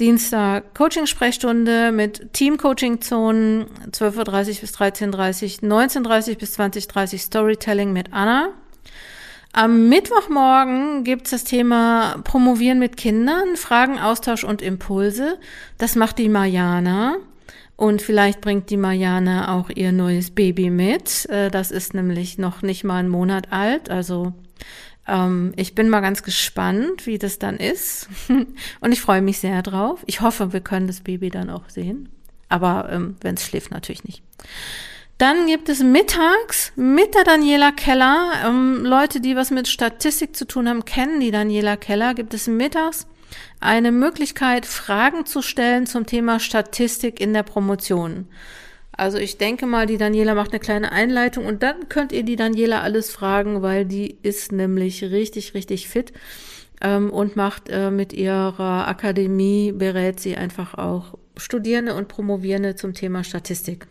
Dienstag 0.00 0.74
Coaching-Sprechstunde 0.76 1.90
mit 1.90 2.32
Team-Coaching-Zonen 2.32 3.66
12.30 3.90 4.16
Uhr 4.16 4.60
bis 4.60 4.76
13.30 4.76 5.64
Uhr, 5.64 5.68
19.30 5.68 6.30
Uhr 6.30 6.34
bis 6.36 6.58
20.30 6.58 7.12
Uhr 7.12 7.18
Storytelling 7.18 7.92
mit 7.92 8.12
Anna. 8.12 8.50
Am 9.52 9.88
Mittwochmorgen 9.88 11.04
gibt's 11.04 11.30
das 11.30 11.44
Thema 11.44 12.20
Promovieren 12.24 12.78
mit 12.78 12.96
Kindern, 12.96 13.56
Fragen, 13.56 13.98
Austausch 13.98 14.44
und 14.44 14.62
Impulse. 14.62 15.38
Das 15.78 15.96
macht 15.96 16.18
die 16.18 16.28
Mariana. 16.28 17.16
Und 17.76 18.02
vielleicht 18.02 18.40
bringt 18.40 18.70
die 18.70 18.76
Mariana 18.76 19.54
auch 19.54 19.70
ihr 19.70 19.92
neues 19.92 20.32
Baby 20.32 20.68
mit. 20.68 21.26
Äh, 21.30 21.50
das 21.50 21.70
ist 21.70 21.94
nämlich 21.94 22.36
noch 22.36 22.62
nicht 22.62 22.84
mal 22.84 22.98
einen 22.98 23.08
Monat 23.08 23.52
alt. 23.52 23.88
Also 23.88 24.32
ähm, 25.06 25.52
ich 25.56 25.74
bin 25.74 25.88
mal 25.88 26.00
ganz 26.00 26.22
gespannt, 26.22 27.06
wie 27.06 27.18
das 27.18 27.38
dann 27.38 27.56
ist. 27.56 28.08
Und 28.80 28.92
ich 28.92 29.00
freue 29.00 29.22
mich 29.22 29.38
sehr 29.38 29.62
drauf. 29.62 30.02
Ich 30.06 30.20
hoffe, 30.20 30.52
wir 30.52 30.60
können 30.60 30.88
das 30.88 31.00
Baby 31.00 31.30
dann 31.30 31.50
auch 31.50 31.68
sehen. 31.68 32.08
Aber 32.48 32.88
ähm, 32.90 33.16
wenn 33.20 33.36
es 33.36 33.44
schläft, 33.44 33.70
natürlich 33.70 34.04
nicht. 34.04 34.22
Dann 35.18 35.48
gibt 35.48 35.68
es 35.68 35.82
mittags 35.82 36.72
mit 36.76 37.12
der 37.16 37.24
Daniela 37.24 37.72
Keller, 37.72 38.30
ähm, 38.46 38.84
Leute, 38.84 39.20
die 39.20 39.34
was 39.34 39.50
mit 39.50 39.66
Statistik 39.66 40.36
zu 40.36 40.46
tun 40.46 40.68
haben, 40.68 40.84
kennen 40.84 41.18
die 41.18 41.32
Daniela 41.32 41.76
Keller, 41.76 42.14
gibt 42.14 42.34
es 42.34 42.46
mittags 42.46 43.08
eine 43.58 43.90
Möglichkeit, 43.90 44.64
Fragen 44.64 45.26
zu 45.26 45.42
stellen 45.42 45.86
zum 45.86 46.06
Thema 46.06 46.38
Statistik 46.38 47.20
in 47.20 47.32
der 47.32 47.42
Promotion. 47.42 48.28
Also 48.92 49.18
ich 49.18 49.38
denke 49.38 49.66
mal, 49.66 49.86
die 49.86 49.98
Daniela 49.98 50.36
macht 50.36 50.52
eine 50.52 50.60
kleine 50.60 50.92
Einleitung 50.92 51.46
und 51.46 51.64
dann 51.64 51.88
könnt 51.88 52.12
ihr 52.12 52.22
die 52.22 52.36
Daniela 52.36 52.82
alles 52.82 53.10
fragen, 53.10 53.60
weil 53.60 53.84
die 53.84 54.18
ist 54.22 54.52
nämlich 54.52 55.02
richtig, 55.02 55.54
richtig 55.54 55.88
fit 55.88 56.12
ähm, 56.80 57.10
und 57.10 57.34
macht 57.34 57.68
äh, 57.68 57.90
mit 57.90 58.12
ihrer 58.12 58.86
Akademie, 58.86 59.72
berät 59.72 60.20
sie 60.20 60.36
einfach 60.36 60.74
auch 60.74 61.18
Studierende 61.36 61.94
und 61.94 62.06
Promovierende 62.06 62.76
zum 62.76 62.94
Thema 62.94 63.24
Statistik. 63.24 63.88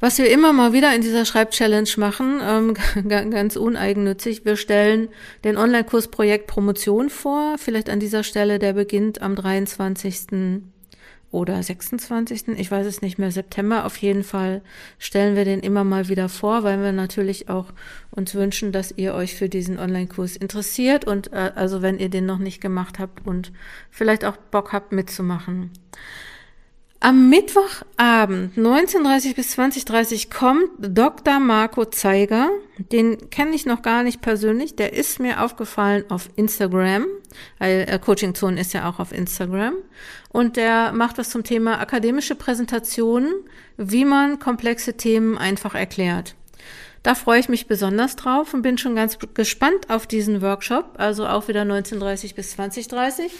Was 0.00 0.18
wir 0.18 0.30
immer 0.30 0.52
mal 0.52 0.74
wieder 0.74 0.94
in 0.94 1.00
dieser 1.00 1.24
Schreibchallenge 1.24 1.88
machen, 1.96 2.38
ähm, 2.42 2.74
ganz 3.08 3.56
uneigennützig, 3.56 4.44
wir 4.44 4.56
stellen 4.56 5.08
den 5.44 5.56
Online-Kurs 5.56 6.08
Projekt 6.08 6.46
Promotion 6.46 7.08
vor. 7.08 7.56
Vielleicht 7.56 7.88
an 7.88 8.00
dieser 8.00 8.22
Stelle, 8.22 8.58
der 8.58 8.74
beginnt 8.74 9.22
am 9.22 9.34
23. 9.34 10.62
oder 11.30 11.62
26. 11.62 12.48
Ich 12.48 12.70
weiß 12.70 12.86
es 12.86 13.00
nicht 13.02 13.18
mehr, 13.18 13.30
September. 13.30 13.86
Auf 13.86 13.96
jeden 13.96 14.24
Fall 14.24 14.60
stellen 14.98 15.36
wir 15.36 15.46
den 15.46 15.60
immer 15.60 15.84
mal 15.84 16.08
wieder 16.08 16.28
vor, 16.28 16.64
weil 16.64 16.82
wir 16.82 16.92
natürlich 16.92 17.48
auch 17.48 17.72
uns 18.10 18.34
wünschen, 18.34 18.72
dass 18.72 18.92
ihr 18.96 19.14
euch 19.14 19.34
für 19.34 19.48
diesen 19.48 19.78
Online-Kurs 19.78 20.36
interessiert 20.36 21.06
und 21.06 21.32
äh, 21.32 21.52
also 21.54 21.80
wenn 21.80 21.98
ihr 21.98 22.10
den 22.10 22.26
noch 22.26 22.38
nicht 22.38 22.60
gemacht 22.60 22.98
habt 22.98 23.26
und 23.26 23.52
vielleicht 23.90 24.26
auch 24.26 24.36
Bock 24.36 24.74
habt 24.74 24.92
mitzumachen. 24.92 25.70
Am 27.04 27.28
Mittwochabend 27.28 28.56
19.30 28.56 29.34
bis 29.34 29.58
20.30 29.58 30.34
kommt 30.34 30.70
Dr. 30.78 31.38
Marco 31.38 31.84
Zeiger. 31.84 32.48
Den 32.78 33.28
kenne 33.28 33.54
ich 33.54 33.66
noch 33.66 33.82
gar 33.82 34.02
nicht 34.02 34.22
persönlich. 34.22 34.74
Der 34.74 34.94
ist 34.94 35.20
mir 35.20 35.42
aufgefallen 35.42 36.06
auf 36.08 36.30
Instagram. 36.36 37.04
Weil 37.58 37.84
äh, 37.90 37.98
Coaching 37.98 38.34
Zone 38.34 38.58
ist 38.58 38.72
ja 38.72 38.88
auch 38.88 39.00
auf 39.00 39.12
Instagram. 39.12 39.74
Und 40.30 40.56
der 40.56 40.92
macht 40.92 41.18
was 41.18 41.28
zum 41.28 41.44
Thema 41.44 41.78
akademische 41.78 42.36
Präsentationen, 42.36 43.34
wie 43.76 44.06
man 44.06 44.38
komplexe 44.38 44.96
Themen 44.96 45.36
einfach 45.36 45.74
erklärt. 45.74 46.34
Da 47.02 47.14
freue 47.14 47.38
ich 47.38 47.50
mich 47.50 47.66
besonders 47.66 48.16
drauf 48.16 48.54
und 48.54 48.62
bin 48.62 48.78
schon 48.78 48.96
ganz 48.96 49.18
gespannt 49.34 49.90
auf 49.90 50.06
diesen 50.06 50.40
Workshop. 50.40 50.94
Also 50.96 51.26
auch 51.26 51.48
wieder 51.48 51.64
19.30 51.64 52.34
bis 52.34 52.58
20.30 52.58 53.30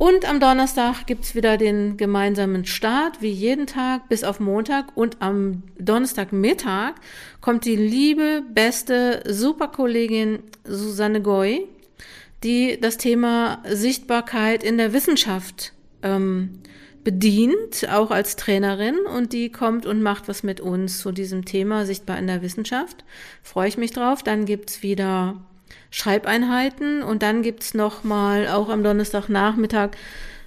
und 0.00 0.26
am 0.26 0.40
Donnerstag 0.40 1.06
gibt's 1.06 1.34
wieder 1.34 1.58
den 1.58 1.98
gemeinsamen 1.98 2.64
Start, 2.64 3.20
wie 3.20 3.28
jeden 3.28 3.66
Tag, 3.66 4.08
bis 4.08 4.24
auf 4.24 4.40
Montag. 4.40 4.96
Und 4.96 5.18
am 5.20 5.62
Donnerstagmittag 5.78 6.94
kommt 7.42 7.66
die 7.66 7.76
liebe, 7.76 8.42
beste 8.54 9.22
Superkollegin 9.28 10.38
Susanne 10.64 11.20
Goy, 11.20 11.68
die 12.42 12.80
das 12.80 12.96
Thema 12.96 13.62
Sichtbarkeit 13.68 14.64
in 14.64 14.78
der 14.78 14.94
Wissenschaft 14.94 15.74
ähm, 16.02 16.62
bedient, 17.04 17.86
auch 17.92 18.10
als 18.10 18.36
Trainerin. 18.36 18.96
Und 19.00 19.34
die 19.34 19.52
kommt 19.52 19.84
und 19.84 20.00
macht 20.00 20.28
was 20.28 20.42
mit 20.42 20.62
uns 20.62 21.00
zu 21.00 21.12
diesem 21.12 21.44
Thema 21.44 21.84
Sichtbar 21.84 22.18
in 22.18 22.26
der 22.26 22.40
Wissenschaft. 22.40 23.04
Freue 23.42 23.68
ich 23.68 23.76
mich 23.76 23.90
drauf. 23.90 24.22
Dann 24.22 24.46
gibt's 24.46 24.82
wieder 24.82 25.42
Schreibeinheiten 25.90 27.02
und 27.02 27.22
dann 27.22 27.42
gibt's 27.42 27.74
noch 27.74 28.04
mal 28.04 28.48
auch 28.48 28.68
am 28.68 28.82
Donnerstagnachmittag 28.82 29.90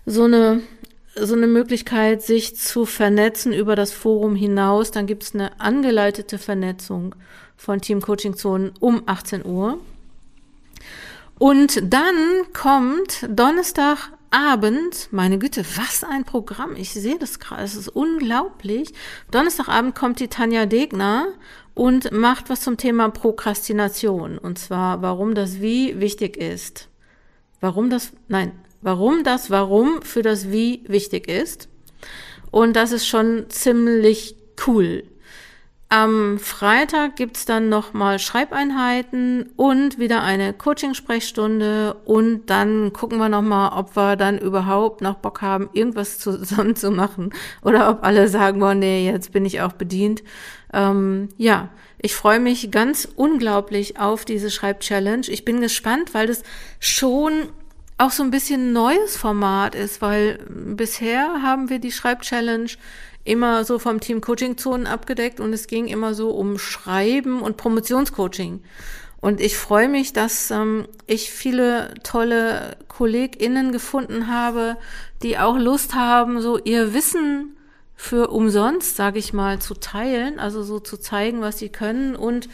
so 0.06 0.24
eine 0.24 0.62
so 1.15 1.36
eine 1.36 1.48
Möglichkeit, 1.48 2.22
sich 2.24 2.56
zu 2.56 2.86
vernetzen 2.86 3.53
über 3.53 3.75
das 3.75 3.92
Forum 3.92 4.36
hinaus. 4.36 4.92
Dann 4.92 5.06
gibt's 5.06 5.34
eine 5.34 5.60
angeleitete 5.60 6.38
Vernetzung 6.39 7.15
von 7.56 7.82
Team 7.82 8.01
Coaching 8.01 8.36
Zonen 8.36 8.72
um 8.80 9.03
18 9.06 9.46
Uhr. 9.46 9.77
Und 11.38 11.82
dann 11.94 12.15
kommt 12.53 13.27
Donnerstagabend, 13.27 15.10
meine 15.12 15.38
Güte, 15.39 15.65
was 15.75 16.03
ein 16.03 16.24
Programm. 16.24 16.75
Ich 16.75 16.92
sehe 16.94 17.20
das 17.20 17.39
gerade, 17.39 17.63
es 17.63 17.75
ist 17.75 17.89
unglaublich. 17.89 18.94
Donnerstagabend 19.32 19.96
kommt 19.96 20.20
die 20.20 20.30
Tanja 20.30 20.65
Degner 20.65 21.27
und 21.74 22.12
macht 22.12 22.50
was 22.50 22.62
zum 22.62 22.77
Thema 22.77 23.10
Prokrastination. 23.10 24.38
Und 24.38 24.60
zwar, 24.60 25.01
warum 25.01 25.36
das 25.36 25.62
Wie 25.62 26.00
wichtig 26.00 26.38
ist. 26.38 26.89
Warum 27.62 27.89
das, 27.89 28.12
nein, 28.27 28.51
warum 28.82 29.24
das 29.24 29.50
Warum 29.50 30.01
für 30.01 30.22
das 30.22 30.51
Wie 30.51 30.84
wichtig 30.88 31.27
ist. 31.27 31.70
Und 32.51 32.75
das 32.75 32.92
ist 32.92 33.08
schon 33.08 33.46
ziemlich 33.50 34.36
cool. 34.68 35.03
Am 35.89 36.39
Freitag 36.39 37.18
gibt's 37.18 37.46
dann 37.46 37.70
nochmal 37.70 38.18
Schreibeinheiten 38.18 39.51
und 39.58 40.00
wieder 40.00 40.24
eine 40.24 40.51
Coaching-Sprechstunde 40.51 41.94
und 42.06 42.48
dann 42.48 42.94
gucken 42.94 43.20
wir 43.20 43.30
nochmal, 43.30 43.77
ob 43.77 43.96
wir 43.96 44.15
dann 44.15 44.39
überhaupt 44.39 45.01
noch 45.01 45.18
Bock 45.18 45.44
haben, 45.44 45.70
irgendwas 45.74 46.18
zusammen 46.20 46.75
zu 46.75 46.89
machen 46.89 47.32
oder 47.62 47.92
ob 47.92 48.03
alle 48.03 48.27
sagen, 48.27 48.60
boah, 48.60 48.74
nee, 48.74 49.06
jetzt 49.06 49.34
bin 49.34 49.46
ich 49.46 49.62
auch 49.62 49.74
bedient. 49.74 50.24
Ähm, 50.74 51.30
ja, 51.38 51.70
ich 52.00 52.15
freue 52.15 52.39
mich 52.39 52.72
ganz 52.72 53.08
unglaublich 53.15 54.00
auf 54.00 54.25
diese 54.25 54.51
Schreibchallenge. 54.51 55.30
Ich 55.30 55.46
bin 55.46 55.62
gespannt, 55.62 56.13
weil 56.13 56.27
das 56.27 56.44
schon 56.80 57.50
auch 57.98 58.12
so 58.12 58.24
ein 58.24 58.32
bisschen 58.32 58.74
neues 58.74 59.15
Format 59.15 59.75
ist, 59.75 60.01
weil 60.01 60.39
bisher 60.50 61.42
haben 61.42 61.70
wir 61.70 61.80
die 61.80 61.92
Schreibchallenge 61.92 62.72
immer 63.24 63.63
so 63.63 63.80
vom 63.80 64.00
Team 64.00 64.20
Coaching 64.20 64.58
Zonen 64.58 64.88
abgedeckt 64.88 65.39
und 65.39 65.53
es 65.53 65.68
ging 65.68 65.88
immer 65.88 66.13
so 66.13 66.32
um 66.32 66.58
Schreiben 66.60 67.42
und 67.42 67.56
Promotionscoaching. 67.56 68.62
Und 69.22 69.39
ich 69.39 69.58
freue 69.58 69.88
mich, 69.88 70.12
dass 70.12 70.51
ähm, 70.51 70.86
ich 71.08 71.32
viele 71.32 71.94
tolle 72.03 72.75
KollegInnen 72.89 73.72
gefunden 73.72 74.27
habe, 74.27 74.75
die 75.22 75.38
auch 75.38 75.58
Lust 75.58 75.96
haben, 75.96 76.42
so 76.42 76.58
ihr 76.58 76.94
Wissen 76.94 77.56
für 77.96 78.30
umsonst, 78.30 78.96
sage 78.96 79.20
ich 79.20 79.34
mal, 79.34 79.60
zu 79.60 79.76
teilen, 79.76 80.40
also 80.40 80.64
so 80.64 80.80
zu 80.80 80.98
zeigen, 80.98 81.42
was 81.42 81.60
sie 81.60 81.70
können. 81.70 82.16
Und 82.16 82.50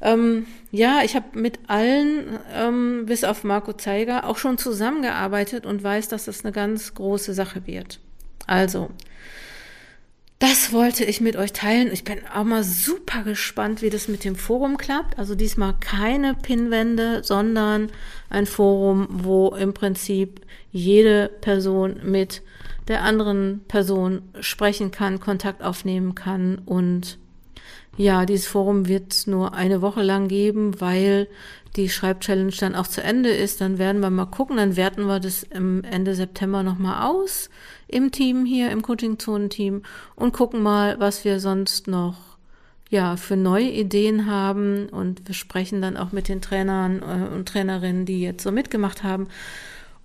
ähm, 0.00 0.46
ja, 0.70 1.00
ich 1.04 1.14
habe 1.14 1.38
mit 1.38 1.60
allen, 1.68 2.38
ähm, 2.52 3.06
bis 3.06 3.24
auf 3.24 3.44
Marco 3.44 3.72
Zeiger, 3.72 4.26
auch 4.26 4.38
schon 4.38 4.58
zusammengearbeitet 4.58 5.64
und 5.64 5.82
weiß, 5.82 6.08
dass 6.08 6.24
das 6.24 6.44
eine 6.44 6.52
ganz 6.52 6.94
große 6.94 7.34
Sache 7.34 7.66
wird. 7.66 8.00
Also, 8.46 8.90
das 10.42 10.72
wollte 10.72 11.04
ich 11.04 11.20
mit 11.20 11.36
euch 11.36 11.52
teilen. 11.52 11.92
Ich 11.92 12.02
bin 12.02 12.18
auch 12.26 12.42
mal 12.42 12.64
super 12.64 13.22
gespannt, 13.22 13.80
wie 13.80 13.90
das 13.90 14.08
mit 14.08 14.24
dem 14.24 14.34
Forum 14.34 14.76
klappt. 14.76 15.16
Also 15.16 15.36
diesmal 15.36 15.74
keine 15.78 16.34
Pinwände, 16.34 17.22
sondern 17.22 17.92
ein 18.28 18.46
Forum, 18.46 19.06
wo 19.08 19.50
im 19.50 19.72
Prinzip 19.72 20.40
jede 20.72 21.28
Person 21.42 22.00
mit 22.02 22.42
der 22.88 23.02
anderen 23.02 23.60
Person 23.68 24.22
sprechen 24.40 24.90
kann, 24.90 25.20
Kontakt 25.20 25.62
aufnehmen 25.62 26.14
kann. 26.14 26.58
Und 26.64 27.18
ja, 27.96 28.26
dieses 28.26 28.46
Forum 28.46 28.88
wird 28.88 29.26
nur 29.26 29.54
eine 29.54 29.82
Woche 29.82 30.02
lang 30.02 30.28
geben, 30.28 30.80
weil 30.80 31.28
die 31.76 31.88
Schreibchallenge 31.88 32.52
dann 32.58 32.74
auch 32.74 32.86
zu 32.86 33.02
Ende 33.02 33.30
ist, 33.30 33.60
dann 33.60 33.78
werden 33.78 34.00
wir 34.02 34.10
mal 34.10 34.26
gucken, 34.26 34.58
dann 34.58 34.76
werten 34.76 35.06
wir 35.06 35.20
das 35.20 35.42
im 35.42 35.84
Ende 35.84 36.14
September 36.14 36.62
nochmal 36.62 37.08
aus 37.08 37.48
im 37.88 38.10
Team 38.10 38.44
hier, 38.44 38.70
im 38.70 38.82
Coaching-Zonen-Team 38.82 39.82
und 40.14 40.32
gucken 40.32 40.62
mal, 40.62 40.98
was 40.98 41.24
wir 41.24 41.40
sonst 41.40 41.88
noch 41.88 42.16
ja, 42.90 43.16
für 43.16 43.36
neue 43.36 43.70
Ideen 43.70 44.26
haben 44.26 44.88
und 44.90 45.26
wir 45.26 45.34
sprechen 45.34 45.80
dann 45.80 45.96
auch 45.96 46.12
mit 46.12 46.28
den 46.28 46.42
Trainern 46.42 47.00
äh, 47.00 47.34
und 47.34 47.48
Trainerinnen, 47.48 48.04
die 48.04 48.20
jetzt 48.20 48.42
so 48.42 48.52
mitgemacht 48.52 49.02
haben. 49.02 49.28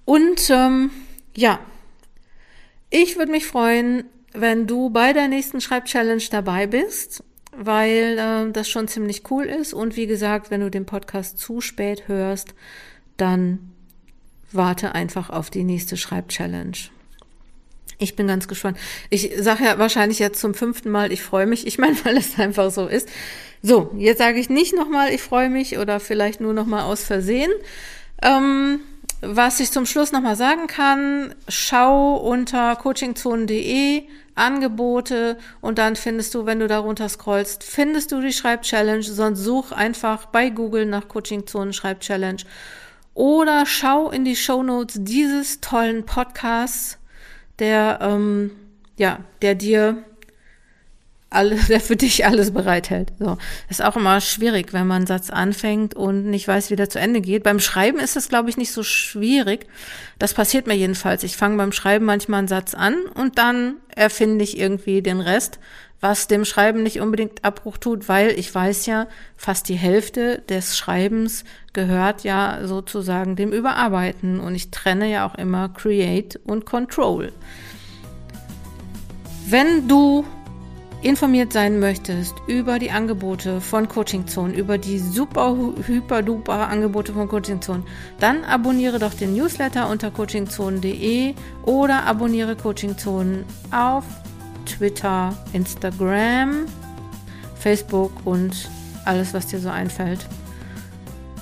Und 0.05 0.50
ähm, 0.50 0.91
ja, 1.36 1.60
ich 2.89 3.17
würde 3.17 3.32
mich 3.32 3.46
freuen, 3.46 4.06
wenn 4.34 4.67
du 4.67 4.89
bei 4.89 5.13
der 5.13 5.27
nächsten 5.27 5.62
Schreibchallenge 5.62 6.24
dabei 6.29 6.67
bist 6.67 7.24
weil 7.58 8.17
äh, 8.20 8.51
das 8.51 8.70
schon 8.70 8.88
ziemlich 8.88 9.24
cool 9.32 9.46
ist. 9.46 9.74
Und 9.74 9.96
wie 9.96 10.08
gesagt, 10.08 10.51
wenn 10.51 10.62
du 10.62 10.70
den 10.70 10.86
Podcast 10.86 11.39
zu 11.39 11.60
spät 11.60 12.08
hörst, 12.08 12.53
dann 13.17 13.72
warte 14.51 14.94
einfach 14.94 15.29
auf 15.29 15.50
die 15.50 15.63
nächste 15.63 15.98
Schreibchallenge. 15.98 16.77
Ich 18.00 18.15
bin 18.15 18.27
ganz 18.27 18.48
gespannt. 18.48 18.77
Ich 19.10 19.32
sage 19.39 19.65
ja 19.65 19.79
wahrscheinlich 19.79 20.20
jetzt 20.20 20.39
zum 20.39 20.53
fünften 20.53 20.91
Mal, 20.91 21.12
ich 21.12 21.24
freue 21.24 21.48
mich. 21.48 21.65
Ich 21.65 21.79
meine, 21.79 21.98
weil 22.06 22.17
es 22.17 22.39
einfach 22.39 22.70
so 22.70 22.86
ist. 22.86 23.10
So, 23.63 23.91
jetzt 23.98 24.20
sage 24.20 24.39
ich 24.39 24.50
nicht 24.50 24.75
nochmal, 24.75 25.12
ich 25.12 25.22
freue 25.22 25.50
mich 25.50 25.79
oder 25.79 26.00
vielleicht 26.00 26.39
nur 26.39 26.53
nochmal 26.53 26.84
aus 26.84 27.03
Versehen. 27.03 27.51
Ähm, 28.22 28.82
was 29.21 29.59
ich 29.59 29.71
zum 29.71 29.86
Schluss 29.86 30.12
nochmal 30.12 30.36
sagen 30.36 30.67
kann, 30.67 31.33
schau 31.47 32.15
unter 32.17 32.75
coachingzonen.de 32.75 34.03
Angebote 34.36 35.38
und 35.62 35.79
dann 35.79 35.95
findest 35.95 36.36
du, 36.36 36.45
wenn 36.45 36.59
du 36.59 36.67
darunter 36.67 37.09
scrollst, 37.09 37.63
findest 37.63 38.12
du 38.12 38.21
die 38.21 38.31
Schreibchallenge, 38.31 39.03
sonst 39.03 39.39
such 39.39 39.71
einfach 39.71 40.27
bei 40.27 40.50
Google 40.50 40.86
nach 40.86 41.07
Coaching 41.07 41.47
Zonen 41.47 41.74
Schreibchallenge. 41.74 42.43
Oder 43.15 43.65
schau 43.65 44.12
in 44.12 44.25
die 44.25 44.36
Show 44.36 44.62
Notes 44.62 44.97
dieses 45.00 45.59
tollen 45.59 46.05
Podcasts, 46.05 47.00
der 47.57 47.97
ähm, 48.01 48.51
ja, 48.97 49.19
der 49.41 49.55
dir 49.55 50.03
alles, 51.29 51.67
der 51.67 51.79
für 51.79 51.96
dich 51.96 52.25
alles 52.25 52.51
bereithält. 52.51 53.13
So. 53.19 53.38
Ist 53.69 53.84
auch 53.84 53.96
immer 53.96 54.22
schwierig, 54.22 54.74
wenn 54.74 54.88
man 54.88 54.98
einen 54.98 55.07
Satz 55.07 55.29
anfängt 55.29 55.93
und 55.96 56.25
nicht 56.29 56.48
weiß, 56.48 56.72
wie 56.72 56.75
der 56.75 56.89
zu 56.89 57.00
Ende 57.00 57.22
geht. 57.22 57.43
Beim 57.43 57.60
Schreiben 57.60 58.00
ist 58.00 58.15
es, 58.15 58.29
glaube 58.29 58.50
ich, 58.50 58.57
nicht 58.57 58.72
so 58.72 58.84
schwierig. 58.84 59.67
Das 60.19 60.34
passiert 60.34 60.67
mir 60.67 60.75
jedenfalls. 60.75 61.24
Ich 61.24 61.38
fange 61.38 61.57
beim 61.57 61.72
Schreiben 61.72 62.05
manchmal 62.05 62.39
einen 62.39 62.48
Satz 62.48 62.74
an 62.74 62.96
und 63.13 63.38
dann 63.38 63.75
erfinde 63.96 64.43
ich 64.43 64.57
irgendwie 64.57 65.01
den 65.01 65.19
Rest, 65.19 65.60
was 66.00 66.27
dem 66.27 66.46
Schreiben 66.46 66.84
nicht 66.84 67.00
unbedingt 67.00 67.43
Abbruch 67.43 67.77
tut, 67.77 68.07
weil 68.07 68.29
ich 68.38 68.53
weiß 68.53 68.86
ja, 68.86 69.07
fast 69.36 69.67
die 69.67 69.75
Hälfte 69.75 70.43
des 70.48 70.77
Schreibens 70.77 71.43
gehört 71.74 72.24
ja 72.24 72.60
sozusagen 72.63 73.36
dem 73.36 73.51
Überarbeiten 73.51 74.39
und 74.39 74.53
ich 74.53 74.69
trenne 74.69 75.10
ja 75.10 75.27
auch 75.27 75.36
immer 75.36 75.69
Create 75.69 76.39
und 76.46 76.65
Control. 76.65 77.31
Wenn 79.48 79.88
du 79.88 80.25
informiert 81.01 81.53
sein 81.53 81.79
möchtest 81.79 82.35
über 82.47 82.79
die 82.79 82.91
Angebote 82.91 83.61
von 83.61 83.87
Coaching 83.87 84.27
Zone, 84.27 84.53
über 84.53 84.77
die 84.77 84.99
super 84.99 85.55
hyper 85.85 86.23
duper 86.23 86.67
Angebote 86.67 87.13
von 87.13 87.27
Coaching 87.27 87.61
Zone, 87.61 87.83
dann 88.19 88.43
abonniere 88.43 88.99
doch 88.99 89.13
den 89.13 89.35
Newsletter 89.35 89.89
unter 89.89 90.11
coachingzone.de 90.11 91.35
oder 91.63 92.05
abonniere 92.05 92.55
Coaching 92.55 92.97
Zone 92.97 93.45
auf 93.71 94.05
Twitter, 94.65 95.33
Instagram, 95.53 96.65
Facebook 97.55 98.11
und 98.25 98.69
alles, 99.05 99.33
was 99.33 99.47
dir 99.47 99.59
so 99.59 99.69
einfällt. 99.69 100.27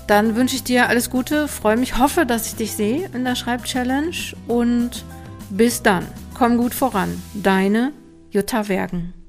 Dann 0.08 0.36
wünsche 0.36 0.56
ich 0.56 0.64
dir 0.64 0.88
alles 0.88 1.10
Gute, 1.10 1.48
freue 1.48 1.78
mich, 1.78 1.98
hoffe, 1.98 2.26
dass 2.26 2.46
ich 2.48 2.56
dich 2.56 2.74
sehe 2.74 3.10
in 3.14 3.24
der 3.26 3.36
Schreibchallenge 3.36 4.36
und 4.48 5.04
bis 5.50 5.82
dann. 5.82 6.06
Komm 6.36 6.58
gut 6.58 6.76
voran. 6.76 7.22
Deine 7.34 7.92
Jutta 8.30 8.68
Wergen. 8.68 9.25